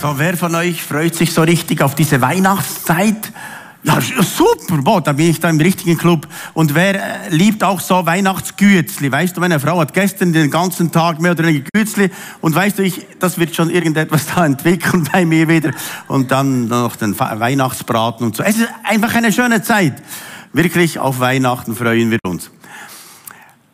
[0.00, 3.32] So, wer von euch freut sich so richtig auf diese Weihnachtszeit?
[3.82, 6.28] Ja, super, boah, da bin ich da im richtigen Club.
[6.54, 9.10] Und wer äh, liebt auch so Weihnachtsgützli?
[9.10, 12.10] Weißt du, meine Frau hat gestern den ganzen Tag mehr oder weniger Gützli
[12.40, 15.72] und weißt du, ich, das wird schon irgendetwas da entwickeln bei mir wieder.
[16.06, 18.44] Und dann noch den Weihnachtsbraten und so.
[18.44, 20.00] Es ist einfach eine schöne Zeit.
[20.52, 22.52] Wirklich auf Weihnachten freuen wir uns.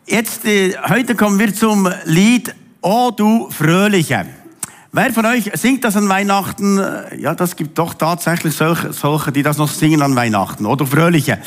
[0.06, 4.24] Jetzt, äh, heute kommen wir zum Lied O du Fröhliche.
[4.96, 6.80] Wer von euch singt das an Weihnachten?
[7.18, 11.40] Ja, das gibt doch tatsächlich solche, solche die das noch singen an Weihnachten, oder Fröhliche.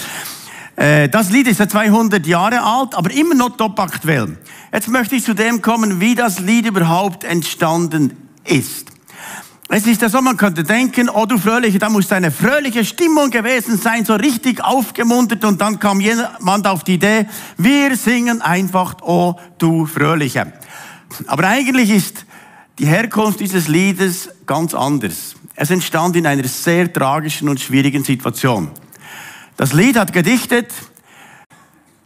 [0.75, 4.37] Äh, das Lied ist ja 200 Jahre alt, aber immer noch top aktuell.
[4.73, 8.89] Jetzt möchte ich zu dem kommen, wie das Lied überhaupt entstanden ist.
[9.69, 13.29] Es ist ja so, man könnte denken, oh du Fröhliche, da muss eine fröhliche Stimmung
[13.29, 18.95] gewesen sein, so richtig aufgemuntert und dann kam jemand auf die Idee, wir singen einfach,
[19.03, 20.51] oh du Fröhliche.
[21.27, 22.25] Aber eigentlich ist
[22.79, 25.35] die Herkunft dieses Liedes ganz anders.
[25.55, 28.69] Es entstand in einer sehr tragischen und schwierigen Situation.
[29.55, 30.71] Das Lied hat gedichtet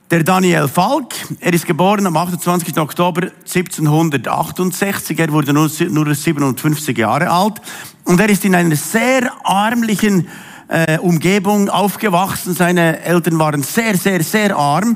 [0.09, 1.13] der Daniel Falk.
[1.39, 2.78] Er ist geboren am 28.
[2.78, 5.19] Oktober 1768.
[5.19, 7.61] Er wurde nur, nur 57 Jahre alt.
[8.06, 10.28] Und er ist in einer sehr armlichen
[10.69, 12.53] äh, Umgebung aufgewachsen.
[12.53, 14.95] Seine Eltern waren sehr, sehr, sehr arm.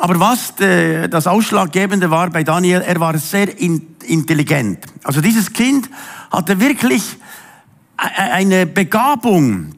[0.00, 4.86] Aber was äh, das Ausschlaggebende war bei Daniel, er war sehr intelligent.
[5.04, 5.90] Also dieses Kind
[6.30, 7.02] hatte wirklich
[8.02, 9.74] e-, e-, eine Begabung,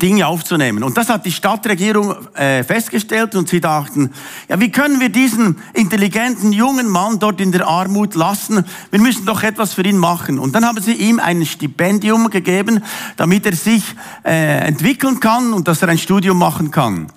[0.00, 0.82] Dinge aufzunehmen.
[0.82, 4.10] Und das hat die Stadtregierung äh, festgestellt und sie dachten,
[4.48, 8.64] ja, wie können wir diesen intelligenten jungen Mann dort in der Armut lassen?
[8.90, 10.38] Wir müssen doch etwas für ihn machen.
[10.38, 12.82] Und dann haben sie ihm ein Stipendium gegeben,
[13.16, 13.84] damit er sich
[14.24, 17.08] äh, entwickeln kann und dass er ein Studium machen kann.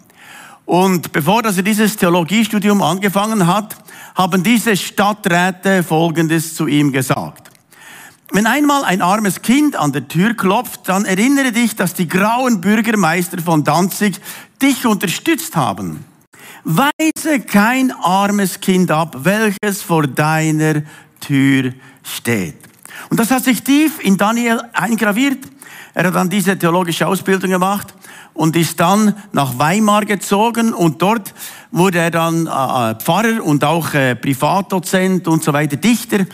[0.65, 3.75] Und bevor dass er dieses Theologiestudium angefangen hat,
[4.15, 7.51] haben diese Stadträte Folgendes zu ihm gesagt.
[8.31, 12.61] Wenn einmal ein armes Kind an der Tür klopft, dann erinnere dich, dass die grauen
[12.61, 14.19] Bürgermeister von Danzig
[14.61, 16.05] dich unterstützt haben.
[16.63, 20.81] Weise kein armes Kind ab, welches vor deiner
[21.19, 22.55] Tür steht.
[23.09, 25.39] Und das hat sich tief in Daniel eingraviert.
[25.93, 27.93] Er hat dann diese theologische Ausbildung gemacht
[28.33, 31.33] und ist dann nach Weimar gezogen und dort
[31.71, 36.25] wurde er dann äh, äh, Pfarrer und auch äh, Privatdozent und so weiter, Dichter.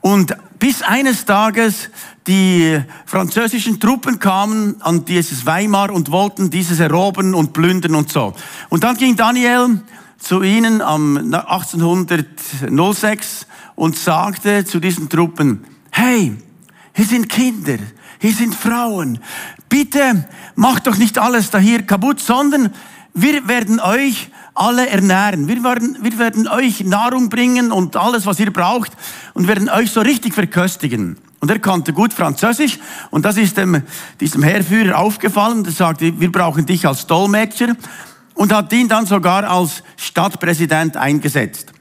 [0.00, 1.90] Und bis eines Tages
[2.26, 8.34] die französischen Truppen kamen an dieses Weimar und wollten dieses erobern und plündern und so.
[8.68, 9.80] Und dann ging Daniel
[10.18, 16.36] zu ihnen am 1806 und sagte zu diesen Truppen, hey,
[16.94, 17.78] hier sind Kinder,
[18.20, 19.18] hier sind Frauen.
[19.68, 22.72] Bitte macht doch nicht alles da hier kaputt, sondern
[23.14, 25.48] wir werden euch alle ernähren.
[25.48, 28.92] Wir werden, wir werden euch Nahrung bringen und alles, was ihr braucht
[29.32, 31.16] und werden euch so richtig verköstigen.
[31.40, 32.78] Und er konnte gut Französisch
[33.10, 33.82] und das ist dem,
[34.20, 35.64] diesem Heerführer aufgefallen.
[35.64, 37.74] Er sagte, wir brauchen dich als Dolmetscher
[38.34, 41.72] und hat ihn dann sogar als Stadtpräsident eingesetzt.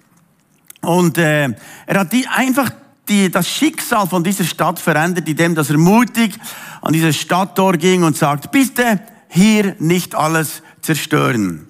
[0.81, 1.49] Und äh,
[1.85, 2.71] er hat die einfach
[3.09, 6.39] die, das Schicksal von dieser Stadt verändert, indem dass er mutig
[6.81, 11.67] an dieses Stadttor ging und sagt, bitte hier nicht alles zerstören.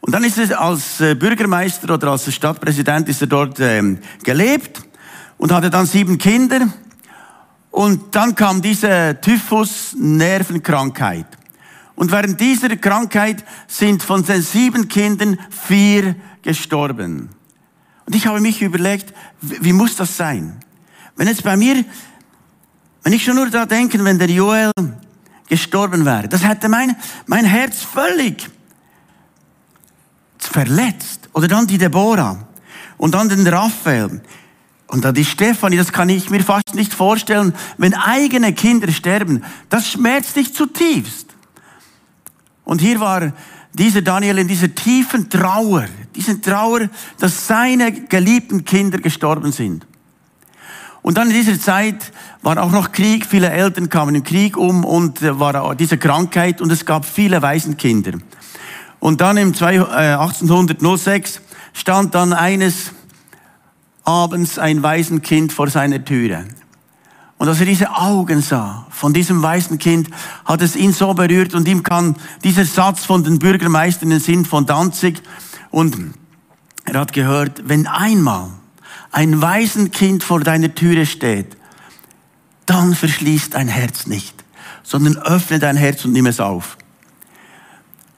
[0.00, 4.82] Und dann ist er als äh, Bürgermeister oder als Stadtpräsident ist er dort ähm, gelebt
[5.38, 6.68] und hatte dann sieben Kinder.
[7.70, 11.26] Und dann kam diese Typhus-Nervenkrankheit.
[11.96, 17.30] Und während dieser Krankheit sind von den sieben Kindern vier gestorben.
[18.06, 20.60] Und ich habe mich überlegt, wie muss das sein?
[21.16, 21.84] Wenn jetzt bei mir,
[23.02, 24.72] wenn ich schon nur da denke, wenn der Joel
[25.48, 28.50] gestorben wäre, das hätte mein, mein Herz völlig
[30.38, 31.28] verletzt.
[31.32, 32.46] Oder dann die Deborah
[32.96, 34.20] und dann den Raphael.
[34.86, 39.42] Und dann die Stefanie, das kann ich mir fast nicht vorstellen, wenn eigene Kinder sterben.
[39.68, 41.34] Das schmerzt dich zutiefst.
[42.64, 43.32] Und hier war
[43.74, 46.88] dieser Daniel in dieser tiefen Trauer, diesen Trauer,
[47.18, 49.86] dass seine geliebten Kinder gestorben sind.
[51.02, 54.84] Und dann in dieser Zeit war auch noch Krieg, viele Eltern kamen im Krieg um
[54.84, 58.12] und äh, war diese Krankheit und es gab viele Waisenkinder.
[59.00, 61.40] Und dann im 1806 äh,
[61.74, 62.92] stand dann eines
[64.04, 66.46] Abends ein Waisenkind vor seiner Türe.
[67.44, 70.08] Und als er diese Augen sah von diesem weißen Kind,
[70.46, 74.20] hat es ihn so berührt und ihm kam dieser Satz von den Bürgermeistern in den
[74.20, 75.20] Sinn von Danzig
[75.70, 76.14] und
[76.86, 78.48] er hat gehört, wenn einmal
[79.12, 81.58] ein weißen Kind vor deiner Türe steht,
[82.64, 84.42] dann verschließt dein Herz nicht,
[84.82, 86.78] sondern öffne dein Herz und nimm es auf.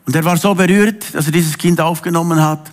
[0.06, 2.70] Und er war so berührt, dass er dieses Kind aufgenommen hat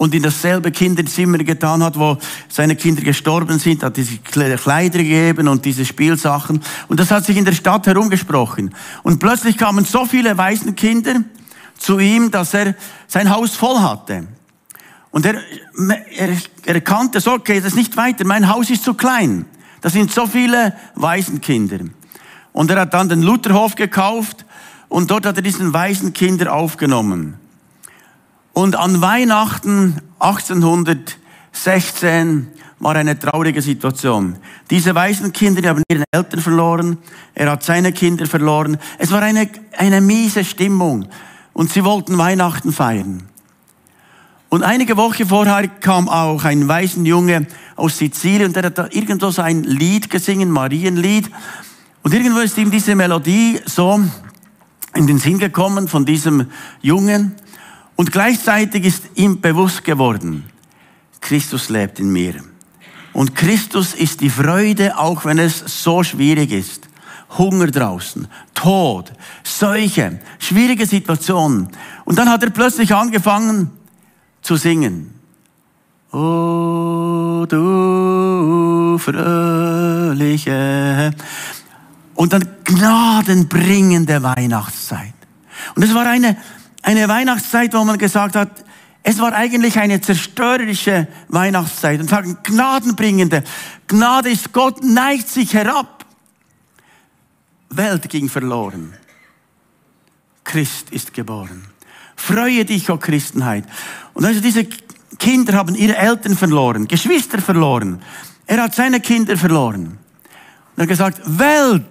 [0.00, 2.16] und in dasselbe Kinderzimmer getan hat, wo
[2.48, 6.62] seine Kinder gestorben sind, hat diese Kleider gegeben und diese Spielsachen.
[6.88, 8.74] Und das hat sich in der Stadt herumgesprochen.
[9.02, 11.16] Und plötzlich kamen so viele Waisenkinder
[11.76, 12.76] zu ihm, dass er
[13.08, 14.26] sein Haus voll hatte.
[15.10, 15.34] Und er,
[16.16, 16.30] er,
[16.64, 19.44] er erkannte, so geht es nicht weiter, mein Haus ist zu klein.
[19.82, 21.80] Da sind so viele Waisenkinder.
[22.54, 24.46] Und er hat dann den Lutherhof gekauft
[24.88, 27.36] und dort hat er diesen Waisenkinder aufgenommen.
[28.52, 32.48] Und an Weihnachten 1816
[32.80, 34.36] war eine traurige Situation.
[34.70, 36.98] Diese Waisenkinder die haben ihren Eltern verloren,
[37.34, 38.78] er hat seine Kinder verloren.
[38.98, 41.06] Es war eine, eine miese Stimmung
[41.52, 43.22] und sie wollten Weihnachten feiern.
[44.48, 49.30] Und einige Wochen vorher kam auch ein Waisenjunge aus Sizilien und der hat da irgendwo
[49.30, 51.30] so ein Lied gesungen, Marienlied.
[52.02, 54.00] Und irgendwo ist ihm diese Melodie so
[54.94, 56.46] in den Sinn gekommen von diesem
[56.82, 57.36] Jungen.
[58.00, 60.44] Und gleichzeitig ist ihm bewusst geworden,
[61.20, 62.36] Christus lebt in mir.
[63.12, 66.88] Und Christus ist die Freude, auch wenn es so schwierig ist.
[67.36, 69.12] Hunger draußen, Tod,
[69.44, 71.68] Seuche, schwierige Situationen.
[72.06, 73.70] Und dann hat er plötzlich angefangen
[74.40, 75.12] zu singen.
[76.10, 80.40] O du fröhliche.
[82.14, 85.12] Und dann gnadenbringende Weihnachtszeit.
[85.74, 86.38] Und es war eine
[86.82, 88.64] eine Weihnachtszeit, wo man gesagt hat,
[89.02, 93.42] es war eigentlich eine zerstörerische Weihnachtszeit und sagen, gnadenbringende.
[93.86, 96.04] Gnade ist Gott, neigt sich herab.
[97.70, 98.94] Welt ging verloren.
[100.44, 101.64] Christ ist geboren.
[102.16, 103.64] Freue dich, o oh Christenheit.
[104.12, 104.66] Und also diese
[105.18, 108.02] Kinder haben ihre Eltern verloren, Geschwister verloren.
[108.46, 109.86] Er hat seine Kinder verloren.
[109.86, 111.86] Und er hat gesagt, Welt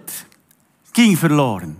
[0.93, 1.77] ging verloren.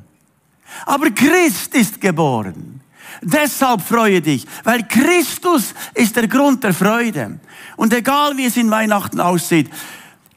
[0.85, 2.81] Aber Christ ist geboren.
[3.21, 7.39] Deshalb freue dich, weil Christus ist der Grund der Freude.
[7.75, 9.69] Und egal wie es in Weihnachten aussieht,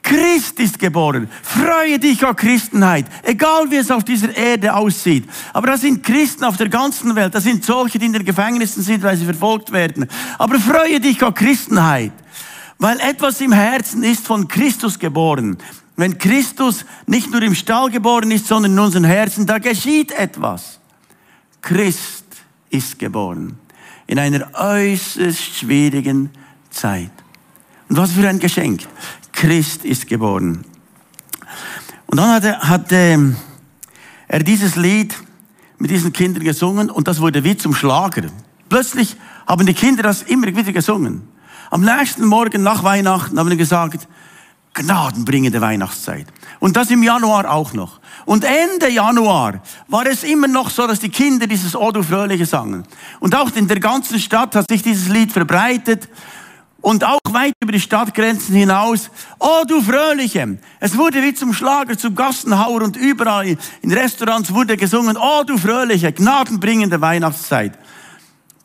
[0.02, 1.28] Christ ist geboren.
[1.42, 3.06] Freue dich, oh Christenheit.
[3.22, 5.28] Egal wie es auf dieser Erde aussieht.
[5.52, 7.34] Aber da sind Christen auf der ganzen Welt.
[7.34, 10.08] Da sind solche, die in den Gefängnissen sind, weil sie verfolgt werden.
[10.38, 12.12] Aber freue dich, oh Christenheit.
[12.78, 15.56] Weil etwas im Herzen ist von Christus geboren.
[15.96, 20.80] Wenn Christus nicht nur im Stall geboren ist, sondern in unseren Herzen, da geschieht etwas.
[21.60, 22.21] Christ
[22.72, 23.58] ist geboren.
[24.06, 26.30] In einer äußerst schwierigen
[26.70, 27.12] Zeit.
[27.88, 28.86] Und was für ein Geschenk.
[29.32, 30.64] Christ ist geboren.
[32.06, 33.34] Und dann hatte, hatte
[34.28, 35.14] er dieses Lied
[35.78, 38.22] mit diesen Kindern gesungen und das wurde wie zum Schlager.
[38.68, 39.16] Plötzlich
[39.46, 41.22] haben die Kinder das immer wieder gesungen.
[41.70, 44.06] Am nächsten Morgen nach Weihnachten haben sie gesagt,
[44.74, 46.26] gnadenbringende Weihnachtszeit.
[46.60, 48.00] Und das im Januar auch noch.
[48.24, 52.46] Und Ende Januar war es immer noch so, dass die Kinder dieses O du Fröhliche
[52.46, 52.84] sangen.
[53.20, 56.08] Und auch in der ganzen Stadt hat sich dieses Lied verbreitet.
[56.80, 59.10] Und auch weit über die Stadtgrenzen hinaus.
[59.38, 60.58] Oh, du Fröhliche!
[60.80, 65.16] Es wurde wie zum Schlager, zum Gassenhauer und überall in Restaurants wurde gesungen.
[65.16, 66.12] Oh, du Fröhliche!
[66.12, 67.78] Gnadenbringende Weihnachtszeit.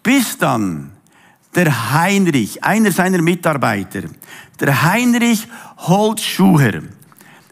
[0.02, 0.97] Bis dann
[1.58, 4.04] der Heinrich, einer seiner Mitarbeiter,
[4.60, 6.84] der Heinrich Holzschuher,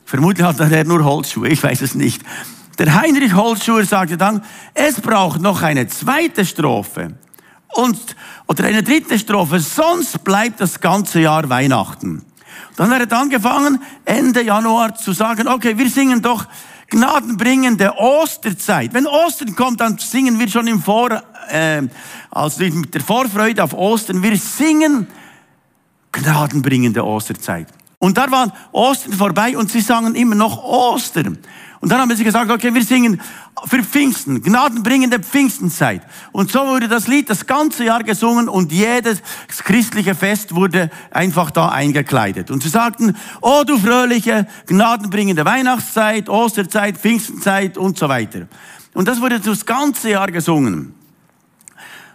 [0.06, 2.22] vermutlich hat er nur Holzschuhe, ich weiß es nicht.
[2.78, 4.44] Der Heinrich Holzschuher sagte dann,
[4.76, 7.16] es braucht noch eine zweite Strophe
[7.74, 8.16] und,
[8.48, 12.24] oder eine dritte Strophe, sonst bleibt das ganze Jahr Weihnachten.
[12.76, 16.46] Dann hat er angefangen, Ende Januar zu sagen, okay, wir singen doch
[16.90, 18.94] gnadenbringende Osterzeit.
[18.94, 21.82] Wenn Ostern kommt, dann singen wir schon im Vor, äh,
[22.32, 24.22] also mit der Vorfreude auf Ostern.
[24.22, 25.08] Wir singen
[26.12, 27.68] gnadenbringende Osterzeit.
[28.00, 31.40] Und da war Ostern vorbei und sie sangen immer noch Ostern.
[31.82, 33.22] Und dann haben sie gesagt, okay, wir singen
[33.66, 36.02] für Pfingsten, gnadenbringende Pfingstenzeit.
[36.32, 41.52] Und so wurde das Lied das ganze Jahr gesungen und jedes christliche Fest wurde einfach
[41.52, 42.52] da eingekleidet.
[42.52, 48.48] Und sie sagten, oh du fröhliche, gnadenbringende Weihnachtszeit, Osterzeit, Pfingstenzeit und so weiter.
[48.94, 50.96] Und das wurde das ganze Jahr gesungen.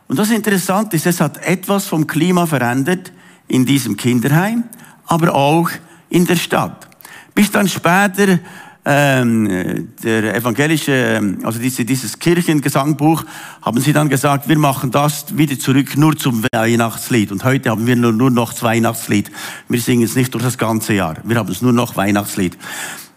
[0.09, 3.13] Und das Interessante ist, es hat etwas vom Klima verändert
[3.47, 4.65] in diesem Kinderheim,
[5.07, 5.71] aber auch
[6.09, 6.89] in der Stadt.
[7.35, 8.41] Bis dann später
[8.85, 13.25] ähm, der evangelische, ähm, also diese, dieses Kirchengesangbuch,
[13.63, 17.31] haben sie dann gesagt, wir machen das wieder zurück nur zum Weihnachtslied.
[17.31, 19.31] Und heute haben wir nur, nur noch das Weihnachtslied.
[19.69, 21.17] Wir singen es nicht durch das ganze Jahr.
[21.25, 22.57] Wir haben es nur noch Weihnachtslied.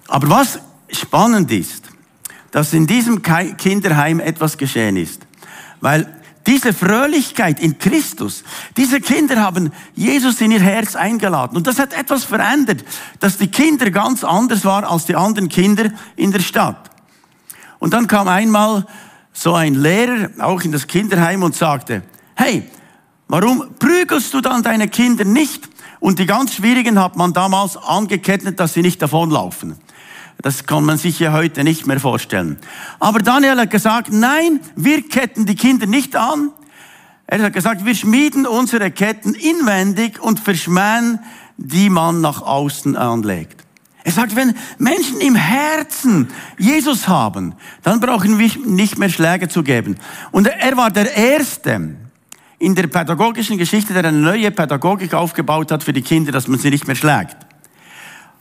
[0.08, 1.84] Aber was spannend ist,
[2.52, 5.26] dass in diesem Kinderheim etwas geschehen ist.
[5.82, 6.08] Weil
[6.46, 8.44] diese Fröhlichkeit in Christus,
[8.76, 11.58] diese Kinder haben Jesus in ihr Herz eingeladen.
[11.58, 12.84] Und das hat etwas verändert,
[13.20, 16.90] dass die Kinder ganz anders waren als die anderen Kinder in der Stadt.
[17.80, 18.86] Und dann kam einmal
[19.32, 22.04] so ein Lehrer auch in das Kinderheim und sagte,
[22.36, 22.70] hey,
[23.34, 25.68] Warum prügelst du dann deine Kinder nicht?
[26.00, 29.76] Und die ganz Schwierigen hat man damals angekettet, dass sie nicht davonlaufen.
[30.44, 32.58] Das kann man sich ja heute nicht mehr vorstellen.
[33.00, 36.52] Aber Daniel hat gesagt, nein, wir ketten die Kinder nicht an.
[37.28, 41.20] Er hat gesagt, wir schmieden unsere Ketten inwendig und verschmähen,
[41.56, 43.64] die man nach außen anlegt.
[44.04, 49.64] Er sagt, wenn Menschen im Herzen Jesus haben, dann brauchen wir nicht mehr Schläge zu
[49.64, 49.96] geben.
[50.32, 51.96] Und er war der Erste
[52.60, 56.60] in der pädagogischen Geschichte, der eine neue Pädagogik aufgebaut hat für die Kinder, dass man
[56.60, 57.38] sie nicht mehr schlägt.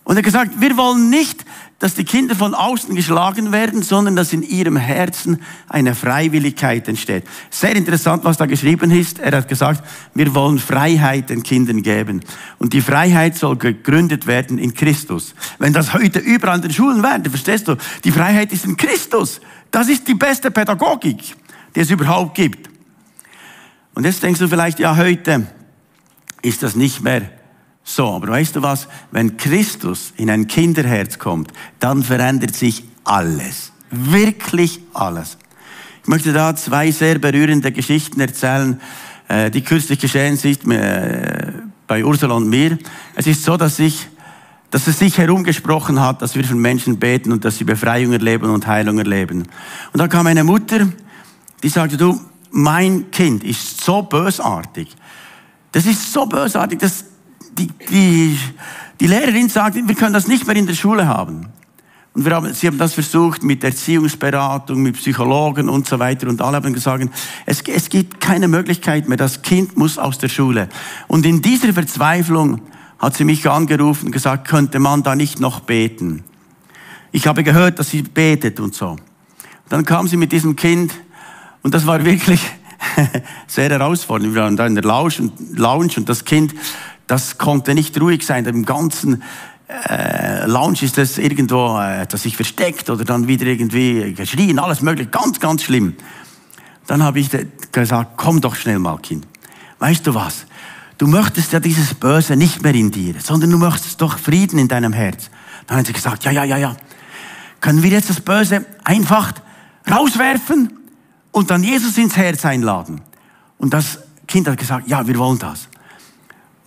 [0.04, 1.44] Und er hat gesagt, wir wollen nicht,
[1.78, 7.24] dass die Kinder von außen geschlagen werden, sondern dass in ihrem Herzen eine Freiwilligkeit entsteht.
[7.50, 9.18] Sehr interessant, was da geschrieben ist.
[9.18, 12.20] Er hat gesagt, wir wollen Freiheit den Kindern geben.
[12.58, 15.34] Und die Freiheit soll gegründet werden in Christus.
[15.58, 19.40] Wenn das heute überall in den Schulen wäre, verstehst du, die Freiheit ist in Christus.
[19.72, 21.34] Das ist die beste Pädagogik,
[21.74, 22.70] die es überhaupt gibt.
[23.94, 25.46] Und jetzt denkst du vielleicht, ja, heute
[26.42, 27.28] ist das nicht mehr
[27.84, 28.88] so, aber weißt du was?
[29.10, 33.72] Wenn Christus in ein Kinderherz kommt, dann verändert sich alles.
[33.90, 35.36] Wirklich alles.
[36.02, 38.80] Ich möchte da zwei sehr berührende Geschichten erzählen,
[39.28, 41.52] äh, die kürzlich geschehen sind äh,
[41.86, 42.78] bei Ursula und mir.
[43.14, 44.08] Es ist so, dass ich
[44.72, 48.48] dass es sich herumgesprochen hat, dass wir von Menschen beten und dass sie Befreiung erleben
[48.48, 49.42] und Heilung erleben.
[49.92, 50.88] Und da kam eine Mutter,
[51.62, 52.18] die sagte, du,
[52.50, 54.88] mein Kind ist so bösartig.
[55.72, 57.04] Das ist so bösartig, das,
[57.58, 58.38] die, die,
[59.00, 61.46] die Lehrerin sagt, wir können das nicht mehr in der Schule haben.
[62.14, 66.28] Und wir haben, sie haben das versucht mit Erziehungsberatung, mit Psychologen und so weiter.
[66.28, 67.08] Und alle haben gesagt,
[67.46, 69.16] es, es gibt keine Möglichkeit mehr.
[69.16, 70.68] Das Kind muss aus der Schule.
[71.08, 72.60] Und in dieser Verzweiflung
[72.98, 76.22] hat sie mich angerufen und gesagt, könnte man da nicht noch beten?
[77.12, 78.90] Ich habe gehört, dass sie betet und so.
[78.90, 79.00] Und
[79.70, 80.92] dann kam sie mit diesem Kind
[81.62, 82.40] und das war wirklich
[83.46, 84.34] sehr herausfordernd.
[84.34, 86.54] Wir waren da in der Lounge und, Lounge und das Kind
[87.12, 88.46] das konnte nicht ruhig sein.
[88.46, 89.22] Im ganzen
[89.68, 94.80] äh, Lounge ist das irgendwo, äh, das sich versteckt oder dann wieder irgendwie geschrien, alles
[94.80, 95.94] mögliche, ganz, ganz schlimm.
[96.86, 97.28] Dann habe ich
[97.70, 99.26] gesagt, komm doch schnell mal, Kind.
[99.78, 100.46] Weißt du was?
[100.96, 104.68] Du möchtest ja dieses Böse nicht mehr in dir, sondern du möchtest doch Frieden in
[104.68, 105.30] deinem Herz.
[105.66, 106.76] Dann hat sie gesagt, ja, ja, ja, ja.
[107.60, 109.32] Können wir jetzt das Böse einfach
[109.90, 110.78] rauswerfen
[111.32, 113.00] und dann Jesus ins Herz einladen?
[113.58, 113.98] Und das
[114.28, 115.68] Kind hat gesagt, ja, wir wollen das.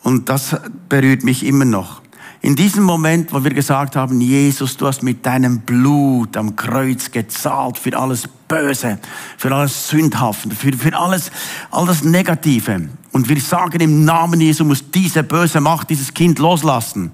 [0.03, 0.55] Und das
[0.89, 2.01] berührt mich immer noch.
[2.45, 7.09] In diesem Moment, wo wir gesagt haben, Jesus, du hast mit deinem Blut am Kreuz
[7.09, 8.99] gezahlt für alles Böse,
[9.35, 11.31] für alles Sündhafte, für, für alles,
[11.71, 12.87] alles Negative.
[13.11, 17.11] Und wir sagen im Namen Jesu muss diese böse Macht dieses Kind loslassen.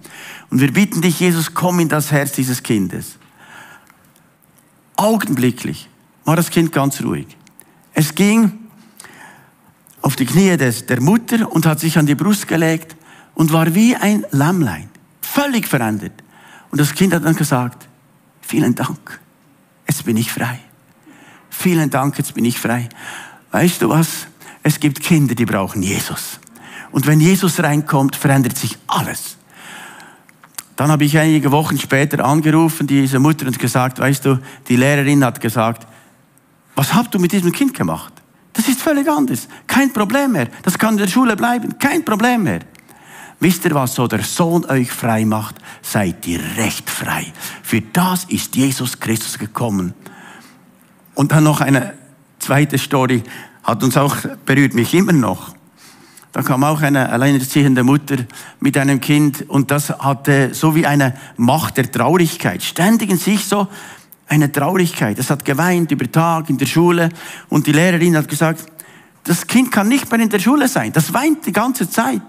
[0.50, 3.17] Und wir bitten dich, Jesus, komm in das Herz dieses Kindes.
[4.98, 5.88] Augenblicklich
[6.25, 7.38] war das Kind ganz ruhig.
[7.94, 8.52] Es ging
[10.02, 12.96] auf die Knie des, der Mutter und hat sich an die Brust gelegt
[13.36, 14.90] und war wie ein Lammlein,
[15.22, 16.14] völlig verändert.
[16.72, 17.88] Und das Kind hat dann gesagt,
[18.42, 19.20] vielen Dank,
[19.88, 20.60] jetzt bin ich frei.
[21.50, 22.90] Vielen Dank, jetzt bin ich frei.
[23.52, 24.28] Weißt du was?
[24.64, 26.40] Es gibt Kinder, die brauchen Jesus.
[26.92, 29.38] Und wenn Jesus reinkommt, verändert sich alles.
[30.76, 35.24] Dann habe ich einige Wochen später angerufen, diese Mutter, und gesagt, weißt du, die Lehrerin
[35.24, 35.88] hat gesagt,
[36.75, 38.13] was habt du mit diesem Kind gemacht?
[38.54, 39.48] Das ist völlig anders.
[39.68, 40.48] Kein Problem mehr.
[40.63, 41.78] Das kann in der Schule bleiben.
[41.80, 42.60] Kein Problem mehr.
[43.40, 47.25] Wisst ihr was, so der Sohn euch frei macht, seid ihr recht frei.
[47.63, 49.96] Für das ist Jesus Christus gekommen.
[51.16, 51.94] Und dann noch eine
[52.38, 53.24] zweite Story,
[53.63, 55.56] hat uns auch berührt mich immer noch.
[56.34, 58.18] Da kam auch eine alleinerziehende Mutter
[58.60, 62.63] mit einem Kind und das hatte so wie eine Macht der Traurigkeit.
[62.63, 63.68] Ständig in sich so
[64.32, 65.20] eine Traurigkeit.
[65.20, 67.10] Es hat geweint über Tag in der Schule
[67.50, 68.66] und die Lehrerin hat gesagt,
[69.26, 70.94] das Kind kann nicht mehr in der Schule sein.
[70.94, 72.22] Das weint die ganze Zeit.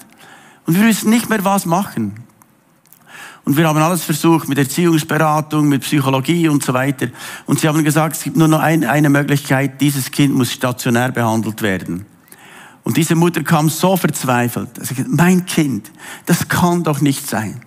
[0.67, 2.15] Und wir wissen nicht mehr, was machen.
[3.45, 7.07] Und wir haben alles versucht mit Erziehungsberatung, mit Psychologie und so weiter.
[7.47, 11.13] Und sie haben gesagt, es gibt nur noch ein, eine Möglichkeit, dieses Kind muss stationär
[11.13, 12.05] behandelt werden.
[12.83, 14.71] Und diese Mutter kam so verzweifelt.
[14.81, 15.93] Sie sagte, mein Kind,
[16.27, 17.61] das kann doch nicht sein.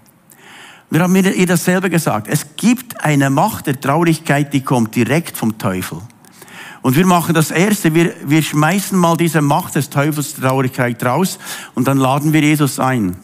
[0.89, 2.27] Wir haben ihr dasselbe gesagt.
[2.30, 6.00] Es gibt eine Macht der Traurigkeit, die kommt direkt vom Teufel.
[6.82, 11.04] Und wir machen das Erste, wir, wir schmeißen mal diese Macht des Teufels der Traurigkeit
[11.04, 11.39] raus
[11.74, 13.18] und dann laden wir Jesus ein.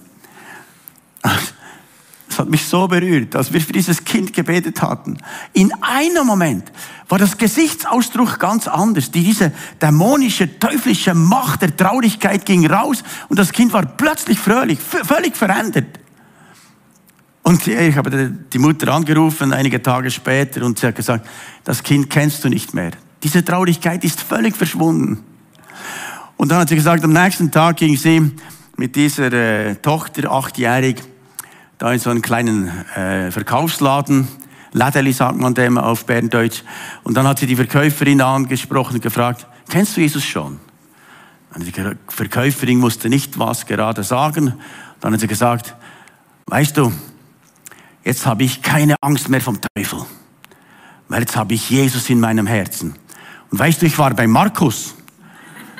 [1.21, 5.17] Das hat mich so berührt, als wir für dieses Kind gebetet hatten.
[5.53, 6.71] In einem Moment
[7.07, 9.11] war das Gesichtsausdruck ganz anders.
[9.11, 15.37] Diese dämonische, teuflische Macht der Traurigkeit ging raus und das Kind war plötzlich fröhlich, völlig
[15.37, 16.00] verändert.
[17.43, 21.27] Und ich habe die Mutter angerufen, einige Tage später, und sie hat gesagt,
[21.63, 22.91] das Kind kennst du nicht mehr.
[23.23, 25.23] Diese Traurigkeit ist völlig verschwunden.
[26.37, 28.31] Und dann hat sie gesagt, am nächsten Tag ging sie
[28.77, 31.01] mit dieser äh, Tochter, achtjährig,
[31.77, 34.27] da in so einen kleinen äh, Verkaufsladen,
[34.73, 36.63] Lädeli sagt man dem auf Berndeutsch.
[37.03, 40.59] Und dann hat sie die Verkäuferin angesprochen und gefragt, kennst du Jesus schon?
[41.53, 41.73] Und die
[42.07, 44.53] Verkäuferin wusste nicht, was gerade sagen.
[45.01, 45.75] Dann hat sie gesagt,
[46.45, 46.93] weißt du,
[48.03, 50.05] jetzt habe ich keine Angst mehr vom Teufel,
[51.07, 52.95] weil jetzt habe ich Jesus in meinem Herzen.
[53.49, 54.95] Und weißt du, ich war bei Markus,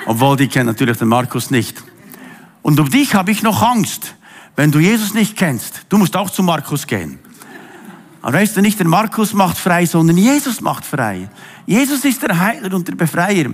[0.06, 1.82] obwohl die kennen natürlich den Markus nicht.
[2.62, 4.16] Und um dich habe ich noch Angst,
[4.56, 5.86] wenn du Jesus nicht kennst.
[5.90, 7.20] Du musst auch zu Markus gehen.
[8.22, 11.30] Aber weißt du, nicht der Markus macht frei, sondern Jesus macht frei.
[11.66, 13.52] Jesus ist der Heiler und der Befreier.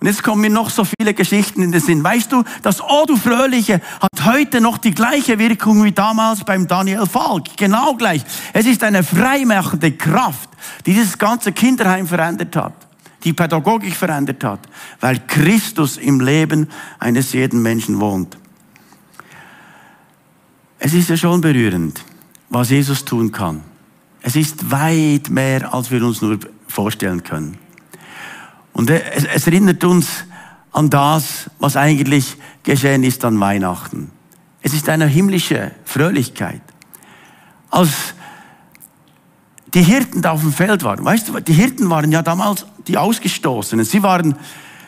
[0.00, 2.04] Und jetzt kommen mir noch so viele Geschichten in den Sinn.
[2.04, 6.68] Weißt du, das Oh du Fröhliche hat heute noch die gleiche Wirkung wie damals beim
[6.68, 7.56] Daniel Falk.
[7.56, 8.22] Genau gleich.
[8.52, 10.50] Es ist eine freimachende Kraft,
[10.86, 12.74] die dieses ganze Kinderheim verändert hat,
[13.24, 14.60] die Pädagogik verändert hat,
[15.00, 16.68] weil Christus im Leben
[17.00, 18.38] eines jeden Menschen wohnt.
[20.78, 22.04] Es ist ja schon berührend
[22.50, 23.62] was Jesus tun kann.
[24.22, 27.58] Es ist weit mehr, als wir uns nur vorstellen können.
[28.78, 30.06] Und es, erinnert uns
[30.70, 34.12] an das, was eigentlich geschehen ist an Weihnachten.
[34.62, 36.62] Es ist eine himmlische Fröhlichkeit.
[37.70, 37.90] Als
[39.74, 42.96] die Hirten da auf dem Feld waren, weißt du, die Hirten waren ja damals die
[42.96, 43.84] Ausgestoßenen.
[43.84, 44.36] Sie waren,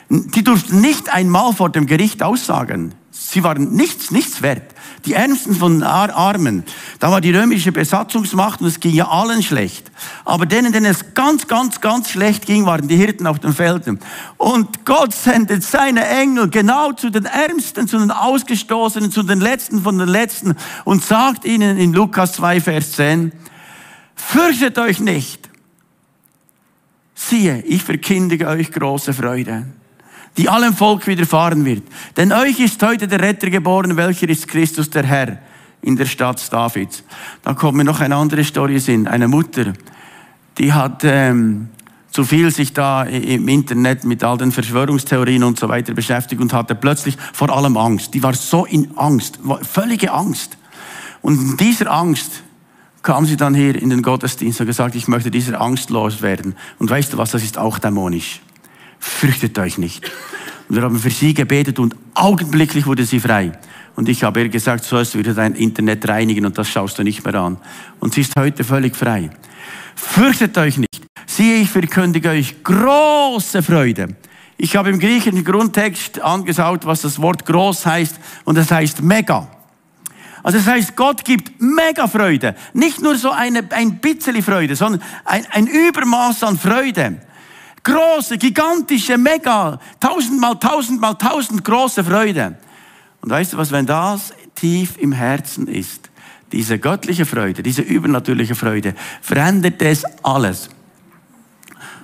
[0.07, 2.95] die durften nicht einmal vor dem Gericht aussagen.
[3.11, 4.73] Sie waren nichts, nichts wert.
[5.05, 6.63] Die Ärmsten von Armen.
[6.99, 9.91] Da war die römische Besatzungsmacht und es ging ja allen schlecht.
[10.25, 13.99] Aber denen, denen es ganz, ganz, ganz schlecht ging, waren die Hirten auf den Feldern.
[14.37, 19.81] Und Gott sendet seine Engel genau zu den Ärmsten, zu den Ausgestoßenen, zu den Letzten
[19.81, 20.55] von den Letzten
[20.85, 23.31] und sagt ihnen in Lukas 2, Vers 10,
[24.15, 25.49] fürchtet euch nicht.
[27.15, 29.65] Siehe, ich verkündige euch große Freude
[30.37, 31.83] die allem Volk widerfahren wird.
[32.17, 35.39] Denn euch ist heute der Retter geboren, welcher ist Christus der Herr
[35.81, 37.03] in der Stadt Davids.
[37.43, 39.73] Da kommt mir noch eine andere Story in Eine Mutter,
[40.57, 41.69] die hat ähm,
[42.11, 46.53] zu viel sich da im Internet mit all den Verschwörungstheorien und so weiter beschäftigt und
[46.53, 48.13] hatte plötzlich vor allem Angst.
[48.13, 50.57] Die war so in Angst, völlige Angst.
[51.21, 52.43] Und in dieser Angst
[53.01, 56.55] kam sie dann hier in den Gottesdienst und gesagt, ich möchte dieser Angst loswerden.
[56.79, 58.41] Und weißt du was, das ist auch dämonisch
[59.01, 60.09] fürchtet euch nicht.
[60.69, 63.51] Und wir haben für sie gebetet und augenblicklich wurde sie frei.
[63.95, 67.03] Und ich habe ihr gesagt, so sollst du dein Internet reinigen und das schaust du
[67.03, 67.57] nicht mehr an.
[67.99, 69.29] Und sie ist heute völlig frei.
[69.95, 71.01] Fürchtet euch nicht.
[71.25, 74.15] Siehe, ich verkündige euch große Freude.
[74.57, 79.47] Ich habe im griechischen Grundtext angeschaut, was das Wort groß heißt, und das heißt mega.
[80.43, 82.55] Also das heißt, Gott gibt mega Freude.
[82.73, 87.21] Nicht nur so eine, ein bisschen Freude, sondern ein, ein Übermaß an Freude.
[87.83, 92.57] Große, gigantische, mega, tausendmal, tausendmal, tausend große Freude.
[93.21, 96.09] Und weißt du was, wenn das tief im Herzen ist,
[96.51, 100.69] diese göttliche Freude, diese übernatürliche Freude, verändert es alles.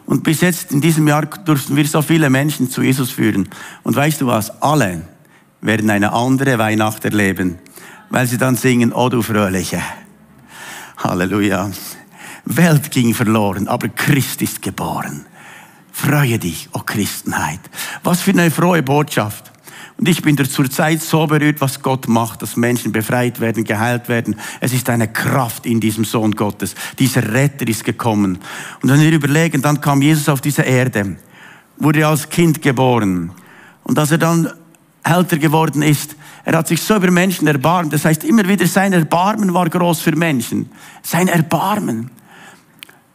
[0.06, 3.50] Und bis jetzt in diesem Jahr durften wir so viele Menschen zu Jesus führen.
[3.84, 4.62] Und weißt du was?
[4.62, 5.06] Alle
[5.60, 7.60] werden eine andere Weihnacht erleben,
[8.10, 9.82] weil sie dann singen, oh du Fröhliche.
[10.98, 11.72] Halleluja.
[12.46, 15.26] Welt ging verloren, aber Christ ist geboren.
[15.98, 17.60] Freue dich, o oh Christenheit.
[18.04, 19.52] Was für eine frohe Botschaft.
[19.98, 24.36] Und ich bin zurzeit so berührt, was Gott macht, dass Menschen befreit werden, geheilt werden.
[24.60, 26.76] Es ist eine Kraft in diesem Sohn Gottes.
[27.00, 28.38] Dieser Retter ist gekommen.
[28.84, 31.18] Und wenn wir überlegen, dann kam Jesus auf diese Erde,
[31.78, 33.32] wurde als Kind geboren.
[33.84, 34.52] Und als er dann
[35.02, 37.92] älter geworden ist, er hat sich so über Menschen erbarmt.
[37.92, 40.70] Das heißt, immer wieder sein Erbarmen war groß für Menschen.
[41.02, 42.12] Sein Erbarmen.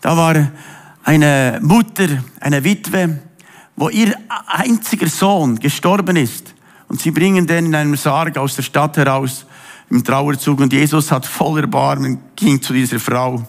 [0.01, 0.51] Da war
[1.05, 2.09] eine Mutter,
[2.41, 3.19] eine Witwe,
[3.77, 4.15] wo ihr
[4.47, 6.55] einziger Sohn gestorben ist.
[6.89, 9.47] Und sie bringen den in einem Sarg aus der Stadt heraus
[9.91, 10.61] im Trauerzug.
[10.61, 13.43] Und Jesus hat voller Barmen, ging zu dieser Frau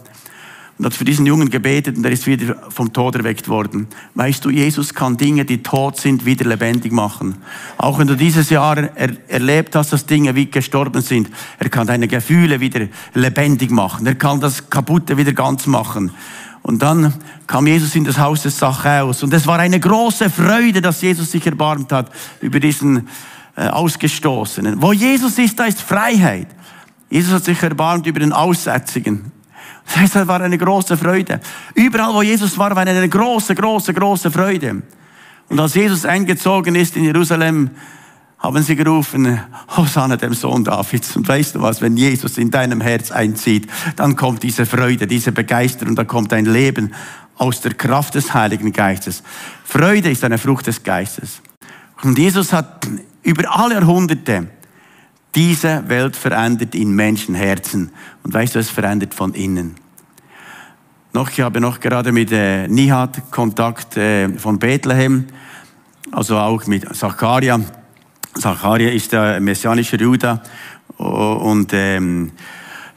[0.78, 3.88] und hat für diesen Jungen gebetet und er ist wieder vom Tod erweckt worden.
[4.16, 7.36] Weißt du, Jesus kann Dinge, die tot sind, wieder lebendig machen.
[7.78, 11.86] Auch wenn du dieses Jahr er, erlebt hast, dass Dinge wie gestorben sind, er kann
[11.86, 14.06] deine Gefühle wieder lebendig machen.
[14.08, 16.12] Er kann das Kaputte wieder ganz machen.
[16.64, 17.14] Und dann
[17.46, 19.22] kam Jesus in das Haus des Zachäus.
[19.22, 23.08] Und es war eine große Freude, dass Jesus sich erbarmt hat über diesen
[23.56, 24.82] äh, Ausgestoßenen.
[24.82, 26.48] Wo Jesus ist, da ist Freiheit.
[27.10, 29.32] Jesus hat sich erbarmt über den Aussätzigen.
[29.94, 31.42] Das war eine große Freude.
[31.76, 34.82] Überall, wo Jesus war, war eine große, große, große Freude.
[35.50, 37.72] Und als Jesus eingezogen ist in Jerusalem,
[38.44, 39.40] haben sie gerufen,
[39.78, 41.16] Hosanna dem Sohn Davids.
[41.16, 45.32] Und weißt du was, wenn Jesus in deinem Herz einzieht, dann kommt diese Freude, diese
[45.32, 46.94] Begeisterung, da kommt ein Leben
[47.38, 49.24] aus der Kraft des Heiligen Geistes.
[49.64, 51.42] Freude ist eine Frucht des Geistes.
[52.04, 52.86] Und Jesus hat
[53.24, 54.50] über alle Jahrhunderte
[55.34, 57.92] diese Welt verändert in Menschenherzen.
[58.24, 59.76] Und weißt du, es verändert von innen.
[61.14, 65.28] Noch, ich habe noch gerade mit äh, Nihat Kontakt äh, von Bethlehem,
[66.12, 67.62] also auch mit Zacharia.
[68.40, 70.42] Zacharia ist der messianische Judah
[70.98, 72.32] und ähm,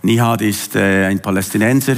[0.02, 1.96] Nihat ist äh, ein Palästinenser.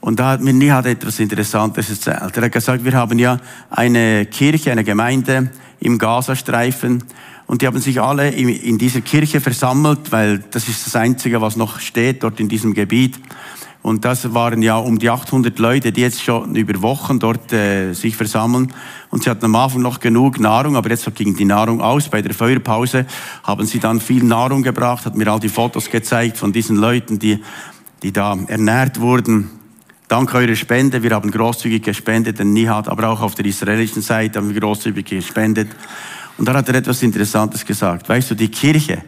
[0.00, 2.36] Und da hat mir Nihat etwas Interessantes erzählt.
[2.36, 3.38] Er hat gesagt, wir haben ja
[3.70, 7.02] eine Kirche, eine Gemeinde im Gazastreifen
[7.46, 11.56] und die haben sich alle in dieser Kirche versammelt, weil das ist das Einzige, was
[11.56, 13.18] noch steht dort in diesem Gebiet.
[13.82, 17.92] Und das waren ja um die 800 Leute, die jetzt schon über Wochen dort äh,
[17.92, 18.72] sich versammeln.
[19.10, 22.08] Und sie hatten am Anfang noch genug Nahrung, aber jetzt ging die Nahrung aus.
[22.08, 23.06] Bei der Feuerpause
[23.44, 27.18] haben sie dann viel Nahrung gebracht, hat mir all die Fotos gezeigt von diesen Leuten,
[27.18, 27.42] die,
[28.02, 29.50] die da ernährt wurden.
[30.08, 34.38] Dank eurer Spende, wir haben großzügig gespendet, denn Nihat, aber auch auf der israelischen Seite
[34.38, 35.68] haben wir großzügig gespendet.
[36.36, 38.08] Und dann hat er etwas Interessantes gesagt.
[38.08, 39.02] Weißt du, die Kirche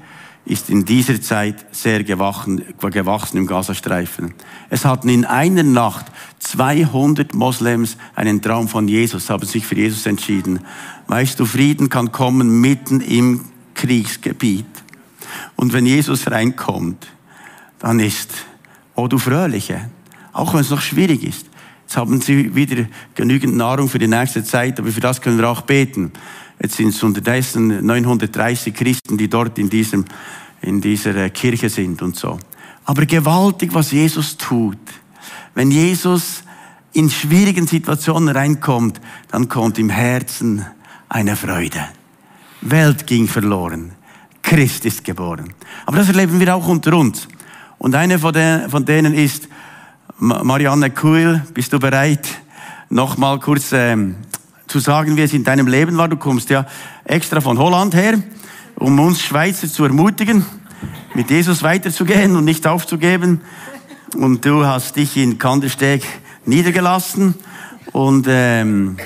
[0.45, 4.35] ist in dieser Zeit sehr gewachsen, gewachsen im Gazastreifen.
[4.71, 6.07] Es hatten in einer Nacht
[6.39, 10.61] 200 Moslems einen Traum von Jesus, haben sich für Jesus entschieden.
[11.07, 14.67] Weißt du, Frieden kann kommen mitten im Kriegsgebiet.
[15.57, 17.07] Und wenn Jesus reinkommt,
[17.79, 18.31] dann ist,
[18.95, 19.91] oh du Fröhliche,
[20.33, 21.47] auch wenn es noch schwierig ist,
[21.83, 25.49] jetzt haben sie wieder genügend Nahrung für die nächste Zeit, aber für das können wir
[25.49, 26.13] auch beten.
[26.63, 30.05] Jetzt sind es unterdessen 930 Christen, die dort in, diesem,
[30.61, 32.39] in dieser äh, Kirche sind und so.
[32.85, 34.79] Aber gewaltig, was Jesus tut.
[35.55, 36.43] Wenn Jesus
[36.93, 40.67] in schwierigen Situationen reinkommt, dann kommt im Herzen
[41.09, 41.81] eine Freude.
[42.61, 43.93] Welt ging verloren.
[44.43, 45.55] Christ ist geboren.
[45.87, 47.29] Aber das erleben wir auch unter uns.
[47.79, 48.35] Und eine von,
[48.69, 49.49] von denen ist
[50.19, 51.43] Marianne Kuhl.
[51.55, 52.27] Bist du bereit,
[52.91, 54.17] nochmal kurz ähm,
[54.71, 56.09] zu sagen, wie es in deinem Leben war.
[56.09, 56.67] Du kommst ja
[57.05, 58.23] extra von Holland her,
[58.77, 60.47] um uns Schweizer zu ermutigen,
[61.15, 63.41] mit Jesus weiterzugehen und nicht aufzugeben.
[64.15, 66.03] Und du hast dich in Kandersteg
[66.47, 67.35] niedergelassen.
[67.93, 68.97] Und ähm,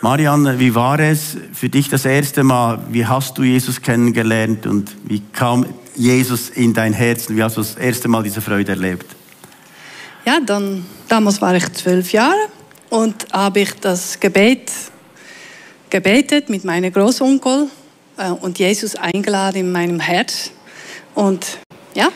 [0.00, 2.80] Marianne, wie war es für dich das erste Mal?
[2.90, 7.26] Wie hast du Jesus kennengelernt und wie kam Jesus in dein Herz?
[7.28, 9.06] Wie hast du das erste Mal diese Freude erlebt?
[10.24, 12.48] Ja, dann, damals war ich zwölf Jahre
[12.90, 14.70] und habe ich das Gebet
[15.92, 17.68] gebetet mit meinem Großonkel
[18.16, 20.50] äh, und Jesus eingeladen in meinem Herz.
[21.14, 21.58] Und
[21.94, 22.08] ja.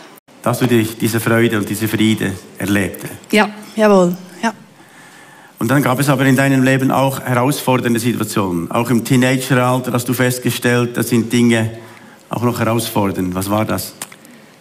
[0.43, 3.09] Dass du dich diese Freude und diese Friede erlebte.
[3.31, 4.17] Ja, jawohl.
[4.43, 4.55] Ja.
[5.59, 8.71] Und dann gab es aber in deinem Leben auch herausfordernde Situationen.
[8.71, 11.71] Auch im Teenageralter hast du festgestellt, das sind Dinge
[12.31, 13.35] auch noch herausfordernd.
[13.35, 13.93] Was war das?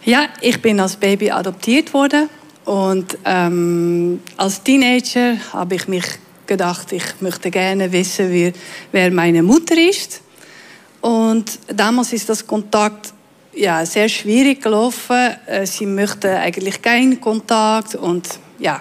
[0.04, 2.28] Ja, ich bin als Baby adoptiert worden
[2.66, 6.04] und ähm, als Teenager habe ich mich
[6.46, 8.52] gedacht, ich möchte gerne wissen, wie,
[8.92, 10.20] wer meine Mutter ist.
[11.00, 13.12] Und damals ist das Kontakt
[13.54, 15.36] ja, sehr schwierig gelaufen.
[15.46, 18.28] Äh, sie möchte eigentlich keinen Kontakt und
[18.58, 18.80] ja.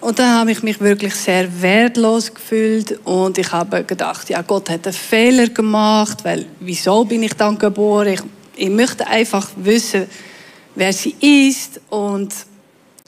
[0.00, 4.70] Und dann habe ich mich wirklich sehr wertlos gefühlt und ich habe gedacht, ja, Gott
[4.70, 8.08] hat einen Fehler gemacht, weil wieso bin ich dann geboren?
[8.08, 8.22] Ich,
[8.56, 10.06] ich möchte einfach wissen,
[10.74, 12.32] wer sie ist und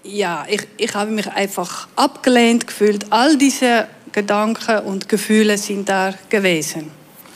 [0.04, 3.06] ja, ich, ich habe mich einfach abgelehnt gefühlt.
[3.10, 6.90] All diese Gedanken und Gefühle sind da gewesen.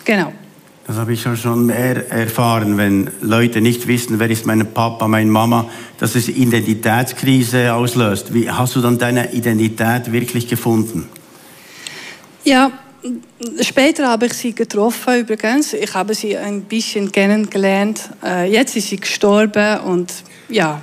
[0.04, 0.32] Genau.
[0.86, 5.28] Das habe ich schon mehr erfahren, wenn Leute nicht wissen, wer ist mein Papa, meine
[5.28, 8.32] Mama, dass es Identitätskrise auslöst.
[8.32, 11.08] Wie hast du dann deine Identität wirklich gefunden?
[12.44, 12.70] Ja,
[13.62, 15.72] später habe ich sie getroffen übrigens.
[15.72, 18.08] Ich habe sie ein bisschen kennengelernt.
[18.22, 20.12] Äh, jetzt ist sie gestorben und
[20.48, 20.80] ja,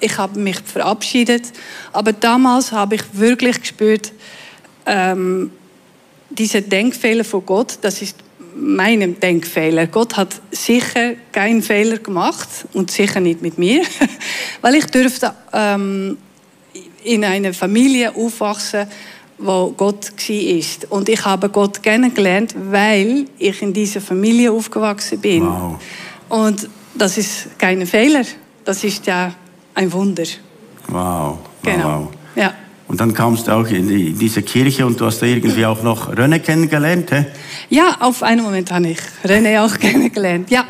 [0.00, 1.52] ich habe mich verabschiedet.
[1.92, 4.12] Aber damals habe ich wirklich gespürt,
[4.86, 5.50] ähm,
[6.30, 8.16] diese Denkfehler von Gott, das ist
[8.56, 9.86] mein Denkfehler.
[9.86, 13.82] Gott hat sicher keinen Fehler gemacht und sicher nicht mit mir,
[14.60, 16.18] weil ich dürfte ähm,
[17.02, 18.86] in einer Familie aufwachsen,
[19.38, 20.90] wo Gott ist.
[20.90, 25.46] Und ich habe Gott kennengelernt, weil ich in dieser Familie aufgewachsen bin.
[25.46, 25.80] Wow.
[26.28, 28.24] Und das ist kein Fehler.
[28.64, 29.34] Das ist ja
[29.74, 30.24] ein Wunder.
[30.88, 31.38] Wow.
[31.62, 32.00] Genau.
[32.00, 32.08] Wow.
[32.36, 32.54] Ja.
[32.86, 36.14] Und dann kamst du auch in diese Kirche und du hast da irgendwie auch noch
[36.14, 37.26] René kennengelernt, hä?
[37.70, 40.50] Ja, auf einen Moment habe ich René auch kennengelernt.
[40.50, 40.64] Ja,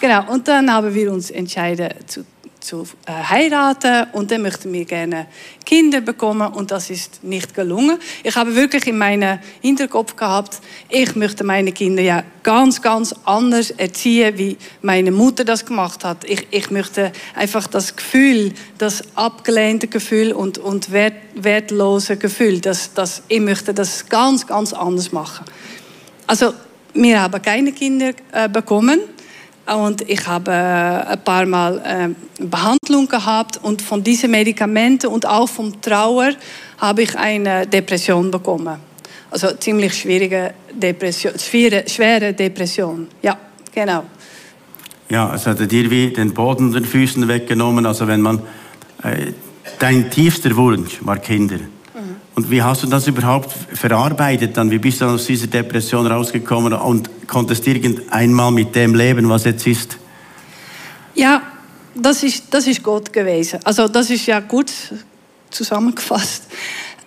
[0.00, 0.32] genau.
[0.32, 2.24] Und dann haben wir uns entschieden zu
[2.68, 5.26] zu äh, heiraten und dann möchten wir gerne
[5.64, 7.98] Kinder bekommen und das ist nicht gelungen.
[8.22, 13.70] Ich habe wirklich in meinem Hinterkopf gehabt, ich möchte meine Kinder ja ganz, ganz anders
[13.70, 16.24] erziehen, wie meine Mutter das gemacht hat.
[16.24, 22.92] Ich, ich möchte einfach das Gefühl, das abgelehnte Gefühl und, und wert, wertlose Gefühl, das,
[22.92, 25.46] das, ich möchte das ganz, ganz anders machen.
[26.26, 26.52] Also
[26.92, 29.00] wir haben keine Kinder äh, bekommen.
[29.76, 35.26] Und ich habe äh, ein paar Mal äh, Behandlung gehabt und von diesen Medikamenten und
[35.26, 36.30] auch vom Trauer
[36.78, 38.76] habe ich eine Depression bekommen.
[39.30, 43.08] Also ziemlich schwierige Depression, schwere, schwere Depression.
[43.20, 43.36] Ja,
[43.74, 44.04] genau.
[45.10, 47.84] Ja, es hat dir wie den Boden den Füßen weggenommen.
[47.84, 48.40] Also wenn man
[49.02, 49.32] äh,
[49.78, 51.58] dein tiefster Wunsch war Kinder.
[52.38, 54.70] Und wie hast du das überhaupt verarbeitet dann?
[54.70, 59.66] Wie bist du aus dieser Depression rausgekommen und konntest irgendeinmal mit dem leben, was jetzt
[59.66, 59.98] ist?
[61.16, 61.42] Ja,
[61.96, 63.58] das ist, das ist Gott gewesen.
[63.64, 64.70] Also das ist ja gut
[65.50, 66.44] zusammengefasst.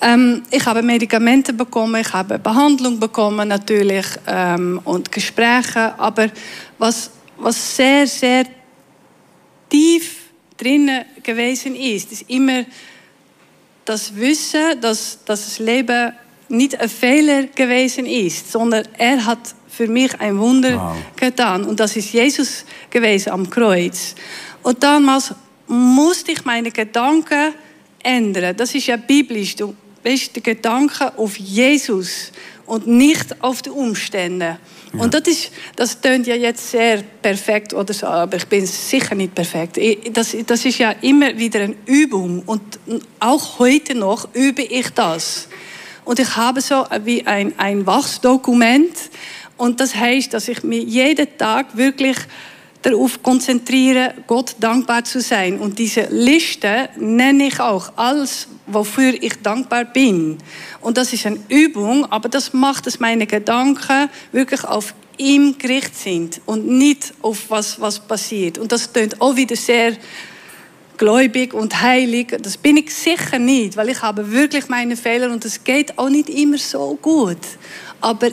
[0.01, 5.97] Ähm, ich habe Medikamente bekommen, ich habe Behandlung bekommen natürlich ähm, und Gespräche.
[5.97, 6.27] Aber
[6.77, 8.43] was, was sehr, sehr
[9.69, 10.13] tief
[10.57, 12.65] drinnen gewesen ist, ist immer
[13.85, 16.13] das Wissen, dass, dass das Leben
[16.49, 20.95] nicht ein Fehler gewesen ist, sondern er hat für mich ein Wunder wow.
[21.15, 21.63] getan.
[21.63, 24.15] Und das ist Jesus gewesen am Kreuz.
[24.61, 25.33] Und damals
[25.67, 27.53] musste ich meine Gedanken
[28.03, 28.55] ändern.
[28.55, 29.55] Das ist ja biblisch.
[29.55, 32.31] Du bist der Gedanke auf Jesus
[32.65, 34.57] und nicht auf die Umstände.
[34.93, 34.99] Ja.
[34.99, 39.15] Und das, ist, das tönt ja jetzt sehr perfekt oder so, aber ich bin sicher
[39.15, 39.79] nicht perfekt.
[40.13, 42.61] Das, das ist ja immer wieder eine Übung und
[43.19, 45.47] auch heute noch übe ich das.
[46.03, 48.95] Und ich habe so wie ein, ein Wachsdokument
[49.57, 52.17] und das heißt, dass ich mich jeden Tag wirklich
[52.81, 55.59] darauf konzentriere, Gott dankbar zu sein.
[55.59, 60.37] Und diese Liste nenne ich auch alles, wofür ich dankbar bin.
[60.79, 65.95] Und das ist eine Übung, aber das macht, dass meine Gedanken wirklich auf ihm gerichtet
[65.95, 68.57] sind und nicht auf was, was passiert.
[68.57, 69.95] Und das tönt auch wieder sehr
[70.97, 72.35] gläubig und heilig.
[72.41, 76.09] Das bin ich sicher nicht, weil ich habe wirklich meine Fehler und es geht auch
[76.09, 77.39] nicht immer so gut.
[77.99, 78.29] Aber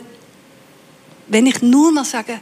[1.27, 2.39] wenn ich nur mal sage,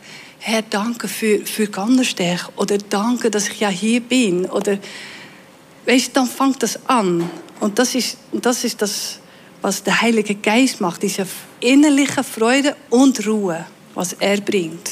[0.50, 4.78] Herr, danke für, für Gandersteg oder danke, dass ich ja hier bin oder
[5.86, 7.30] weißt, dann fängt das an
[7.60, 9.20] und das ist, das ist das,
[9.62, 11.28] was der Heilige Geist macht, diese
[11.60, 14.90] innerliche Freude und Ruhe, was er bringt.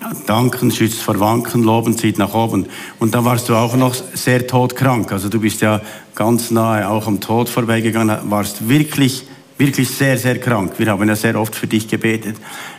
[0.00, 2.66] Ja, danken schützt vor Wanken, loben zieht nach oben.
[2.98, 5.12] Und da warst du auch noch sehr todkrank.
[5.12, 5.80] Also du bist ja
[6.16, 9.24] ganz nahe auch am Tod vorbeigegangen, warst wirklich,
[9.60, 10.72] wirklich sehr, sehr krank.
[10.78, 12.36] Wir haben ja sehr oft für dich gebetet.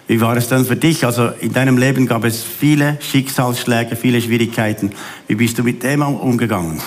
[0.08, 1.06] Wie war es dann für dich?
[1.06, 4.92] Also in deinem Leben gab es viele Schicksalsschläge, viele Schwierigkeiten.
[5.28, 6.82] Wie bist du mit dem umgegangen?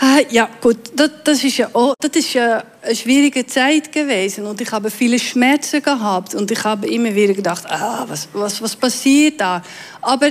[0.00, 4.46] Ah, ja, gut, das, das, ist ja auch, das ist ja eine schwierige Zeit gewesen
[4.46, 8.62] und ich habe viele Schmerzen gehabt und ich habe immer wieder gedacht, ah, was, was,
[8.62, 9.60] was passiert da?
[10.00, 10.30] Aber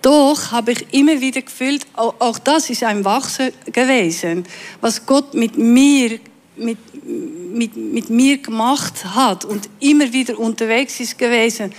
[0.00, 4.46] doch habe ich immer wieder gefühlt, auch, auch das ist ein Wachsen gewesen,
[4.80, 6.18] was Gott mit mir,
[6.56, 11.72] mit, mit, mit mir gemacht hat und immer wieder unterwegs ist gewesen.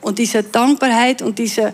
[0.00, 1.72] Und diese Dankbarkeit und diese,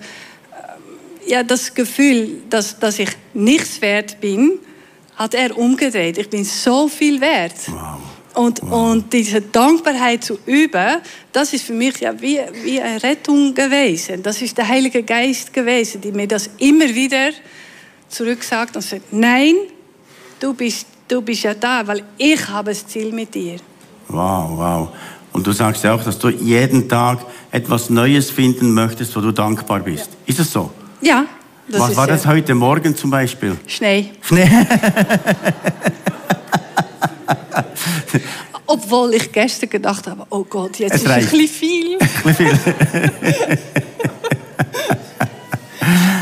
[1.27, 4.59] ja, das Gefühl, dass, dass ich nichts wert bin,
[5.17, 6.17] hat er umgedreht.
[6.19, 7.55] Ich bin so viel wert.
[7.67, 7.99] Wow.
[8.35, 8.93] Und, wow.
[8.93, 11.01] und diese Dankbarkeit zu üben,
[11.33, 14.23] das ist für mich ja wie, wie eine Rettung gewesen.
[14.23, 17.31] Das ist der Heilige Geist gewesen, die mir das immer wieder
[18.09, 19.57] zurücksagt und sagt, nein,
[20.39, 23.57] du bist, du bist ja da, weil ich habe das Ziel mit dir.
[24.09, 24.89] Wow, wow.
[25.33, 27.21] Und du sagst ja auch, dass du jeden Tag
[27.51, 30.07] etwas Neues finden möchtest, wo du dankbar bist.
[30.07, 30.17] Ja.
[30.27, 30.71] Ist es so?
[31.01, 31.27] Ja,
[31.69, 33.57] das Was war das heute Morgen zum Beispiel?
[33.67, 34.11] Schnee.
[34.23, 34.49] Schnee.
[38.67, 41.33] Obwohl ich gestern gedacht habe, oh Gott, jetzt es ist reicht.
[41.33, 41.99] ein bisschen
[42.35, 42.59] viel.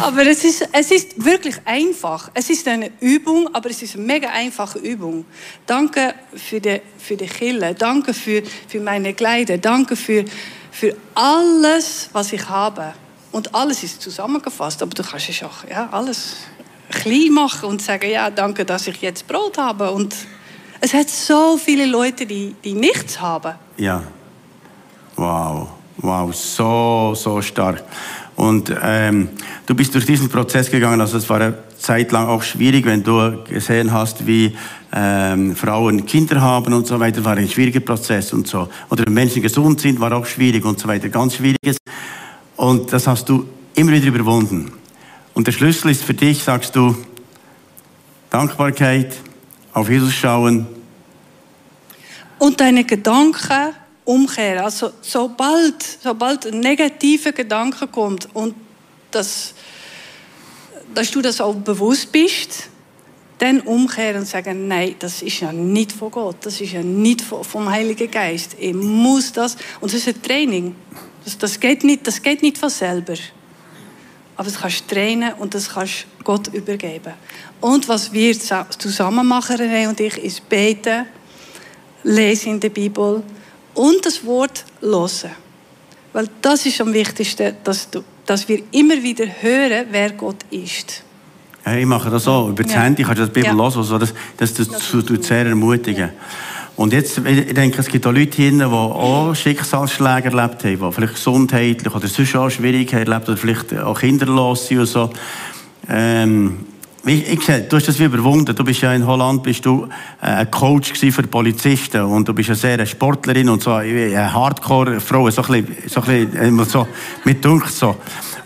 [0.02, 2.30] aber es ist, es ist wirklich einfach.
[2.34, 5.24] Es ist eine Übung, aber es ist eine mega einfache Übung.
[5.66, 7.74] Danke für die, für die Kille.
[7.74, 9.58] Danke für, für meine Kleider.
[9.58, 10.24] Danke für,
[10.70, 12.94] für alles, was ich habe.
[13.32, 14.82] Und alles ist zusammengefasst.
[14.82, 16.36] Aber du kannst es auch ja, alles
[16.90, 19.90] klein machen und sagen, ja, danke, dass ich jetzt Brot habe.
[19.90, 20.14] Und
[20.80, 23.54] es hat so viele Leute, die, die nichts haben.
[23.76, 24.02] Ja.
[25.16, 25.68] Wow.
[26.00, 27.82] Wow, so, so stark.
[28.38, 29.30] Und ähm,
[29.66, 33.02] du bist durch diesen Prozess gegangen, also es war eine Zeit lang auch schwierig, wenn
[33.02, 34.56] du gesehen hast, wie
[34.92, 38.68] ähm, Frauen Kinder haben und so weiter, war ein schwieriger Prozess und so.
[38.90, 41.78] Oder wenn Menschen gesund sind, war auch schwierig und so weiter, ganz schwieriges.
[42.54, 44.70] Und das hast du immer wieder überwunden.
[45.34, 46.96] Und der Schlüssel ist für dich, sagst du,
[48.30, 49.16] Dankbarkeit,
[49.72, 50.68] auf Jesus schauen.
[52.38, 53.74] Und deine Gedanken
[54.08, 54.64] umkehren.
[54.64, 58.54] Also sobald, sobald ein negativer Gedanke kommt und
[59.10, 59.52] das,
[60.94, 62.70] dass du das auch bewusst bist,
[63.36, 67.20] dann umkehren und sagen, nein, das ist ja nicht von Gott, das ist ja nicht
[67.20, 68.56] vom Heiligen Geist.
[68.58, 69.56] Ich muss das.
[69.78, 70.74] Und das ist ein Training.
[71.24, 73.14] Das, das, geht nicht, das geht nicht von selber.
[74.36, 77.12] Aber das kannst du trainen und das kannst Gott übergeben.
[77.60, 81.06] Und was wir zusammen machen, René und ich, ist beten,
[82.04, 83.22] lesen in der Bibel
[83.78, 85.30] und das Wort hören.
[86.12, 91.04] Weil das ist am wichtigsten, dass, du, dass wir immer wieder hören, wer Gott ist.
[91.64, 92.48] Ja, ich mache das auch.
[92.48, 92.80] Über das ja.
[92.80, 93.54] Handy kannst du das Bibel ja.
[93.54, 93.72] hören.
[93.76, 96.10] Also das, das, das, das tut sehr ermutigen.
[96.76, 100.92] Und jetzt, ich denke, es gibt auch Leute hier, die auch Schicksalsschläge erlebt haben, die
[100.92, 105.10] vielleicht gesundheitlich oder sonst auch Schwierigkeiten erlebt oder vielleicht auch kinderlos sind und so.
[105.88, 106.66] Ähm,
[107.08, 108.54] ich, sehe, du hast das wie überwunden.
[108.54, 109.88] Du bist ja in Holland bist du
[110.20, 115.30] äh, ein Coach für Polizisten und du bist eine sehr Sportlerin und so eine Hardcore-Frau,
[115.30, 116.88] so ein bisschen, so, ein bisschen, so
[117.24, 117.96] mit Dunkel so.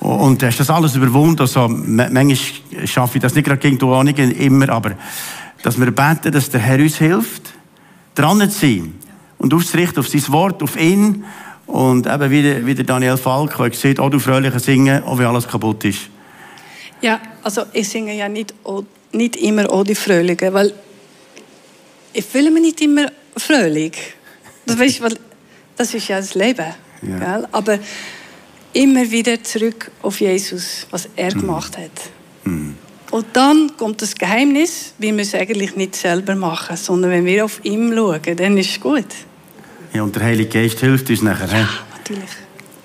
[0.01, 1.41] Und du hast das alles überwunden.
[1.41, 2.37] Also, manchmal
[2.87, 4.93] schaffe ich das nicht gerade gegen du auch nicht immer, aber
[5.63, 7.55] dass wir beten, dass der Herr uns hilft
[8.15, 8.95] dran zu sein
[9.39, 11.25] und auszurichten auf sein Wort, auf ihn.
[11.67, 15.27] Und eben wie, wie der Daniel Falk, der gesagt oh du fröhliche Singen, auch wenn
[15.27, 16.11] alles kaputt ist.
[17.01, 18.55] Ja, also ich singe ja nicht,
[19.13, 20.73] nicht immer oh die Fröhliche, weil
[22.13, 23.95] ich fühle mich nicht immer fröhlich.
[24.67, 25.19] Das, weißt, weil
[25.77, 26.75] das ist ja das Leben.
[27.03, 27.49] Ja.
[27.51, 27.79] Aber
[28.73, 31.41] immer wieder zurück auf Jesus, was er mhm.
[31.41, 31.91] gemacht hat.
[32.45, 32.77] Mhm.
[33.11, 37.45] Und dann kommt das Geheimnis, wie wir es eigentlich nicht selber machen, sondern wenn wir
[37.45, 39.05] auf ihn schauen, dann ist es gut.
[39.93, 41.49] Ja, und der Heilige Geist hilft uns nachher.
[41.49, 42.31] Ja, natürlich.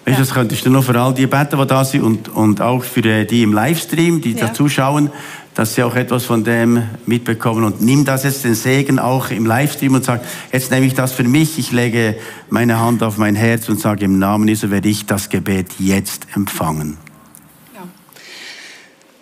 [0.07, 2.81] Weißt das könntest du noch für all die beten, die da sind und, und auch
[2.81, 4.47] für äh, die im Livestream, die ja.
[4.47, 5.09] da zuschauen,
[5.53, 7.65] dass sie auch etwas von dem mitbekommen.
[7.65, 10.21] Und nimm das jetzt den Segen auch im Livestream und sag,
[10.53, 12.17] jetzt nehme ich das für mich, ich lege
[12.49, 16.27] meine Hand auf mein Herz und sage, im Namen Jesu werde ich das Gebet jetzt
[16.33, 16.97] empfangen.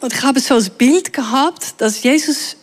[0.02, 2.58] Und ich habe so ein Bild gehabt, dass Jesus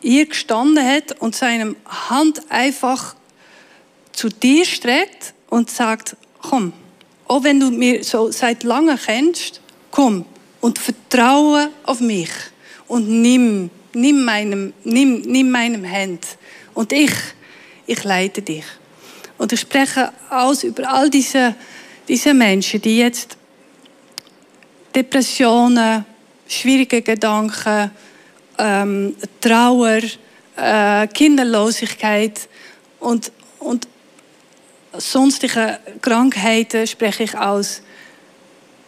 [0.00, 1.76] hier gestanden hat und seine
[2.10, 3.14] Hand einfach
[4.10, 6.72] zu dir streckt und sagt, komm,
[7.28, 9.60] auch wenn du mir so seit langem kennst,
[9.90, 10.24] komm
[10.60, 12.30] und vertraue auf mich
[12.88, 16.26] und nimm, nimm meinem, nimm, nimm meinem Hand
[16.74, 17.12] und ich,
[17.86, 18.64] ich leite dich.
[19.36, 21.54] Und ich spreche aus über all diese,
[22.08, 23.36] diese Menschen, die jetzt
[24.94, 26.04] Depressionen,
[26.48, 27.90] schwierige Gedanken,
[28.58, 30.00] ähm, Trauer,
[30.56, 32.48] äh, Kinderlosigkeit
[32.98, 33.86] und, und
[34.96, 37.82] sonstige Krankheiten spreche ich aus.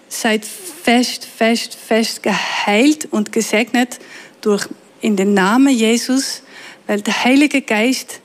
[0.08, 3.98] Seid fest, fest, fest geheilt und gesegnet
[4.40, 4.66] durch
[5.00, 6.42] in den Namen Jesus,
[6.86, 8.20] weil der Heilige Geist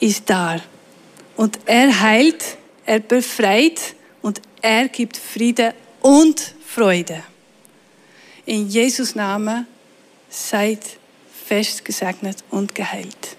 [0.00, 0.60] ist da.
[1.36, 7.22] Und er heilt, er befreit und er gibt Friede und Freude.
[8.46, 9.66] In Jesus Namen
[10.28, 10.80] seid
[11.46, 13.36] fest gesegnet und geheilt.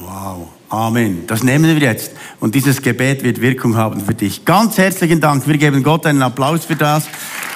[0.00, 1.26] Wow, Amen.
[1.26, 2.12] Das nehmen wir jetzt.
[2.40, 4.46] Und dieses Gebet wird Wirkung haben für dich.
[4.46, 5.46] Ganz herzlichen Dank.
[5.46, 7.04] Wir geben Gott einen Applaus für das,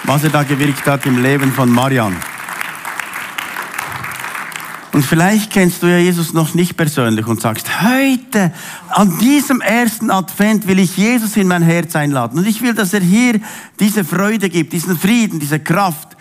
[0.05, 2.15] was er da gewirkt hat im Leben von Marian.
[4.93, 8.53] Und vielleicht kennst du ja Jesus noch nicht persönlich und sagst, heute,
[8.91, 12.39] an diesem ersten Advent will ich Jesus in mein Herz einladen.
[12.39, 13.41] Und ich will, dass er hier
[13.81, 16.17] diese Freude gibt, diesen Frieden, diese Kraft,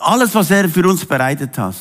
[0.00, 1.76] alles, was er für uns bereitet hat.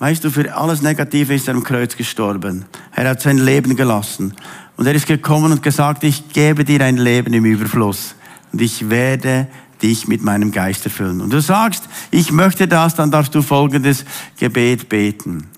[0.00, 2.64] Weißt du, für alles Negative ist er am Kreuz gestorben.
[2.96, 4.34] Er hat sein Leben gelassen.
[4.78, 8.14] Und er ist gekommen und gesagt, ich gebe dir ein Leben im Überfluss.
[8.50, 9.46] Und ich werde
[9.82, 11.20] dich mit meinem Geist erfüllen.
[11.20, 14.06] Und du sagst, ich möchte das, dann darfst du folgendes
[14.38, 15.48] Gebet beten.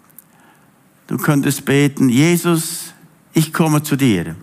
[1.06, 2.94] Du könntest beten, Jesus,
[3.32, 4.34] ich komme zu dir.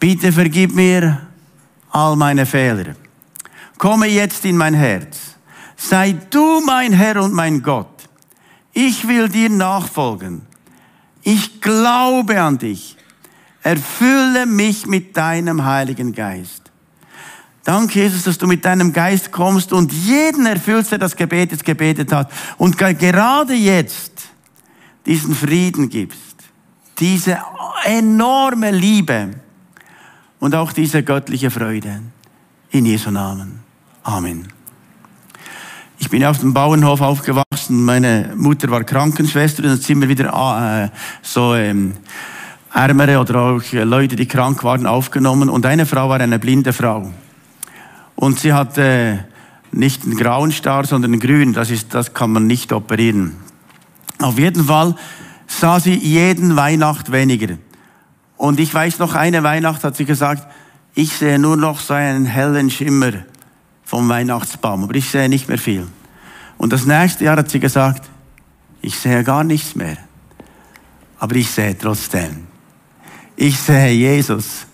[0.00, 1.20] Bitte vergib mir
[1.90, 2.96] all meine Fehler.
[3.78, 5.36] Komme jetzt in mein Herz.
[5.76, 7.89] Sei du mein Herr und mein Gott.
[8.72, 10.42] Ich will dir nachfolgen.
[11.22, 12.96] Ich glaube an dich.
[13.62, 16.70] Erfülle mich mit deinem Heiligen Geist.
[17.64, 21.64] Danke, Jesus, dass du mit deinem Geist kommst und jeden erfüllst, der das Gebet jetzt
[21.64, 22.32] gebetet hat.
[22.56, 24.12] Und gerade jetzt
[25.04, 26.36] diesen Frieden gibst.
[26.98, 27.38] Diese
[27.84, 29.30] enorme Liebe
[30.38, 32.02] und auch diese göttliche Freude.
[32.70, 33.60] In Jesu Namen.
[34.02, 34.59] Amen.
[36.00, 37.84] Ich bin auf dem Bauernhof aufgewachsen.
[37.84, 40.88] Meine Mutter war Krankenschwester und dann sind wir wieder äh,
[41.20, 41.92] so ähm,
[42.72, 45.50] Ärmere oder auch Leute, die krank waren, aufgenommen.
[45.50, 47.12] Und eine Frau war eine blinde Frau.
[48.16, 49.26] Und sie hatte
[49.72, 51.52] nicht einen grauen Star, sondern einen grünen.
[51.52, 53.36] Das, ist, das kann man nicht operieren.
[54.20, 54.96] Auf jeden Fall
[55.46, 57.58] sah sie jeden Weihnacht weniger.
[58.38, 60.50] Und ich weiß noch, eine Weihnacht hat sie gesagt,
[60.94, 63.12] ich sehe nur noch so einen hellen Schimmer
[63.90, 65.84] vom Weihnachtsbaum, aber ich sehe nicht mehr viel.
[66.58, 68.08] Und das nächste Jahr hat sie gesagt,
[68.80, 69.96] ich sehe gar nichts mehr,
[71.18, 72.46] aber ich sehe trotzdem.
[73.34, 74.64] Ich sehe Jesus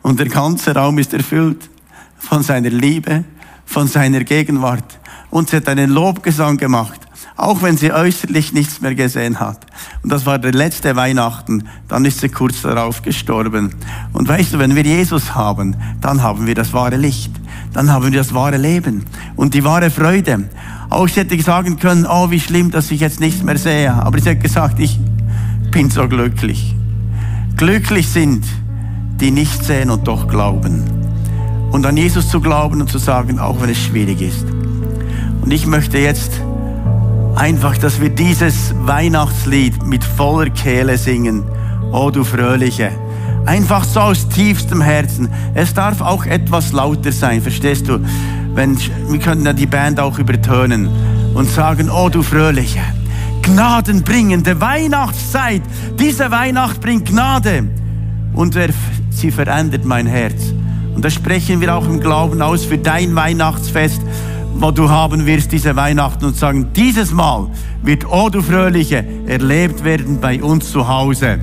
[0.00, 1.68] Und der ganze Raum ist erfüllt
[2.16, 3.24] von seiner Liebe,
[3.66, 4.98] von seiner Gegenwart.
[5.28, 7.00] Und sie hat einen Lobgesang gemacht,
[7.36, 9.66] auch wenn sie äußerlich nichts mehr gesehen hat.
[10.02, 11.68] Und das war der letzte Weihnachten.
[11.88, 13.74] Dann ist sie kurz darauf gestorben.
[14.14, 17.32] Und weißt du, wenn wir Jesus haben, dann haben wir das wahre Licht.
[17.72, 19.04] Dann haben wir das wahre Leben
[19.36, 20.48] und die wahre Freude.
[20.88, 23.92] Auch sie hätte sagen können, oh, wie schlimm, dass ich jetzt nichts mehr sehe.
[23.92, 24.98] Aber sie hat gesagt, ich
[25.70, 26.74] bin so glücklich.
[27.56, 28.44] Glücklich sind,
[29.20, 30.82] die nicht sehen und doch glauben.
[31.70, 34.44] Und an Jesus zu glauben und zu sagen, auch wenn es schwierig ist.
[35.40, 36.32] Und ich möchte jetzt
[37.36, 41.44] einfach, dass wir dieses Weihnachtslied mit voller Kehle singen.
[41.92, 42.90] Oh du Fröhliche.
[43.46, 45.28] Einfach so aus tiefstem Herzen.
[45.54, 47.98] Es darf auch etwas lauter sein, verstehst du?
[48.54, 48.78] Wenn,
[49.08, 50.88] wir können ja die Band auch übertönen
[51.34, 52.80] und sagen, oh du Fröhliche.
[53.42, 55.62] Gnadenbringende Weihnachtszeit.
[55.98, 57.64] Diese Weihnacht bringt Gnade.
[58.34, 58.56] Und
[59.10, 60.52] sie verändert mein Herz.
[60.94, 64.02] Und das sprechen wir auch im Glauben aus für dein Weihnachtsfest,
[64.54, 67.48] wo du haben wirst diese Weihnachten und sagen, dieses Mal
[67.82, 71.38] wird, oh du Fröhliche, erlebt werden bei uns zu Hause.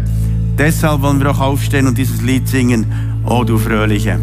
[0.58, 2.86] Deshalb wollen wir auch aufstehen und dieses Lied singen,
[3.26, 4.20] oh du Fröhliche.